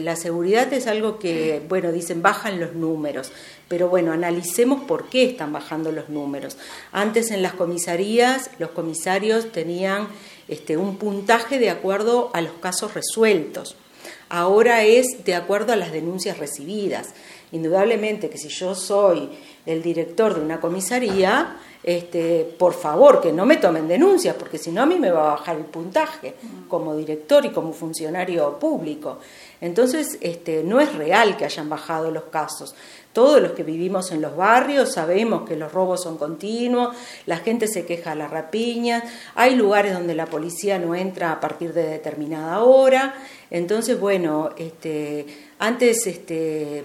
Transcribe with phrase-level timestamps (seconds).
[0.00, 3.32] La seguridad es algo que, bueno, dicen bajan los números,
[3.66, 6.56] pero bueno, analicemos por qué están bajando los números.
[6.92, 10.06] Antes en las comisarías los comisarios tenían
[10.46, 13.74] este, un puntaje de acuerdo a los casos resueltos.
[14.28, 17.14] Ahora es de acuerdo a las denuncias recibidas.
[17.50, 19.30] Indudablemente que si yo soy
[19.64, 24.70] el director de una comisaría, este, por favor, que no me tomen denuncias, porque si
[24.70, 26.34] no a mí me va a bajar el puntaje
[26.68, 29.18] como director y como funcionario público.
[29.60, 32.74] Entonces, este, no es real que hayan bajado los casos.
[33.12, 36.94] Todos los que vivimos en los barrios sabemos que los robos son continuos,
[37.26, 39.02] la gente se queja a la rapiña,
[39.34, 43.14] hay lugares donde la policía no entra a partir de determinada hora.
[43.50, 45.26] Entonces, bueno, este,
[45.58, 46.84] antes este,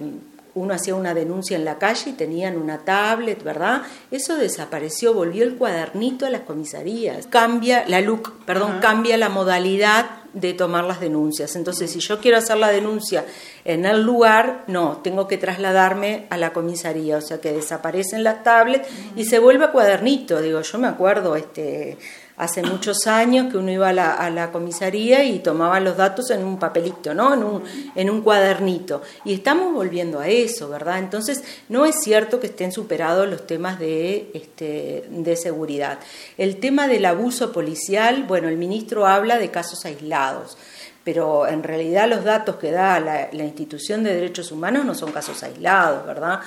[0.56, 3.82] uno hacía una denuncia en la calle y tenían una tablet, ¿verdad?
[4.12, 7.28] Eso desapareció, volvió el cuadernito a las comisarías.
[7.28, 11.56] Cambia la look, perdón, cambia la modalidad de tomar las denuncias.
[11.56, 13.26] Entonces, si yo quiero hacer la denuncia
[13.66, 18.44] en el lugar, no, tengo que trasladarme a la comisaría, o sea que desaparecen las
[18.44, 20.42] tablets y se vuelve cuadernito.
[20.42, 21.98] Digo, yo me acuerdo, este,
[22.38, 26.32] hace muchos años que uno iba a la, a la, comisaría y tomaba los datos
[26.32, 27.34] en un papelito, ¿no?
[27.34, 27.64] En un,
[27.96, 29.02] en un cuadernito.
[29.24, 31.00] Y estamos volviendo a eso, ¿verdad?
[31.00, 36.00] Entonces, no es cierto que estén superados los temas de, este, de seguridad.
[36.38, 40.58] El tema del abuso policial, bueno, el ministro habla de casos aislados
[41.04, 45.12] pero en realidad los datos que da la, la, institución de derechos humanos no son
[45.12, 46.40] casos aislados, ¿verdad?